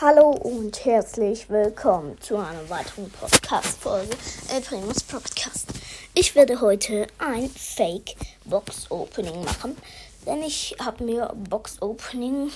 [0.00, 4.16] Hallo und herzlich willkommen zu einer weiteren Podcast-Folge
[4.48, 5.72] El Primus Podcast.
[6.14, 8.14] Ich werde heute ein Fake
[8.44, 9.76] Box Opening machen,
[10.24, 12.52] denn ich habe mir Box Opening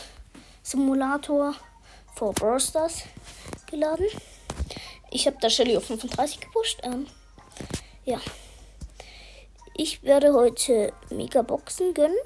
[0.62, 1.56] Simulator
[2.14, 2.60] for Brawl
[3.68, 4.06] geladen.
[5.11, 6.79] Ich habe da Shelly auf 35 gepusht.
[6.84, 7.09] Ähm,
[8.04, 8.20] ja.
[9.74, 12.18] Ich werde heute Megaboxen gönnen.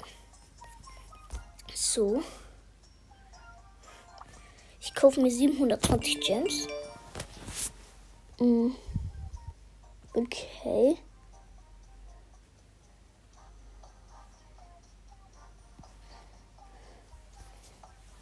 [1.73, 2.21] So.
[4.87, 6.65] Ich kaufe mir 720 Gems.
[8.39, 8.69] Mm.
[10.13, 10.97] Okay.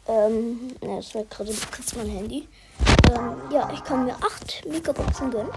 [0.08, 2.48] Ähm, ja, das war gerade kurz mein Handy.
[3.10, 5.52] Ähm, ja, ich kann mir 8 Megaboxen gönnen.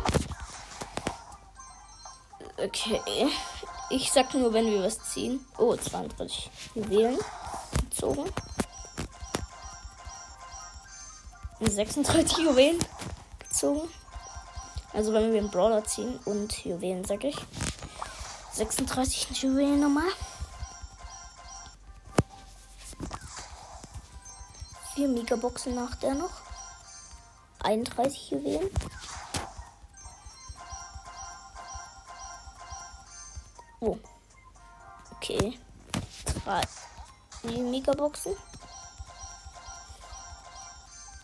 [2.56, 3.30] Okay.
[3.90, 5.44] Ich sag nur, wenn wir was ziehen.
[5.58, 7.18] Oh, 32 Juwelen
[7.90, 8.26] gezogen.
[11.68, 12.80] 36 Juwelen
[13.40, 13.90] gezogen.
[14.94, 17.38] Also wenn wir einen Brawler ziehen und Juwelen, sag ich.
[18.54, 20.10] 36 Juwelen nochmal.
[24.96, 26.42] 4 Megaboxen nach der noch.
[27.64, 28.70] 31 Juwelen.
[33.82, 33.98] Oh.
[35.16, 35.58] Okay.
[36.46, 36.62] 3
[37.62, 38.36] Megaboxen.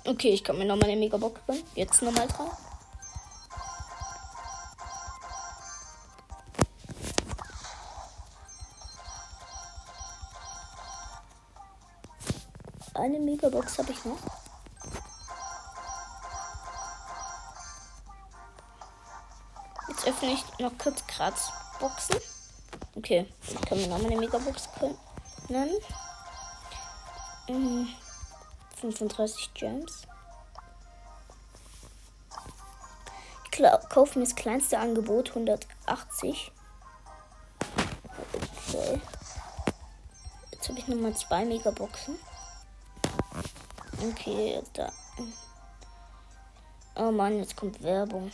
[0.08, 1.64] Okay, ich kann mir nochmal eine Megabox gönnen.
[1.74, 2.48] Jetzt nochmal dran.
[12.94, 14.18] Eine Megabox habe ich noch.
[19.90, 22.18] Jetzt öffne ich noch kurz Kratzboxen.
[22.96, 24.70] Okay, ich kann mir nochmal eine Megabox
[25.50, 25.76] nennen.
[27.50, 27.90] Mhm.
[28.76, 30.08] 35 Gems.
[33.52, 36.52] Ich kaufe mir das kleinste Angebot 180.
[38.34, 39.02] Okay.
[40.52, 42.20] Jetzt habe ich nochmal zwei Megaboxen.
[44.02, 44.92] Okay, da.
[46.98, 48.32] Oh Mann, jetzt kommt Werbung.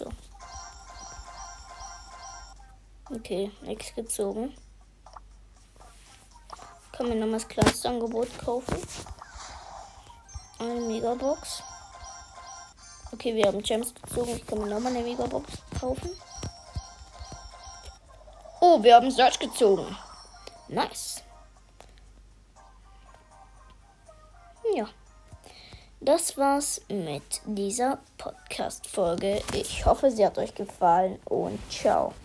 [0.00, 0.10] So.
[3.14, 4.54] Okay, nichts gezogen.
[6.92, 8.78] Kann mir nochmal das kleinste Angebot kaufen.
[10.58, 11.62] Eine Megabox.
[13.12, 14.36] Okay, wir haben Gems gezogen.
[14.36, 16.10] Ich kann mir nochmal eine Megabox kaufen.
[18.62, 19.94] Oh, wir haben Search gezogen.
[20.68, 21.22] Nice.
[24.74, 24.88] Ja.
[26.02, 29.42] Das war's mit dieser Podcast-Folge.
[29.52, 32.14] Ich hoffe, sie hat euch gefallen und ciao.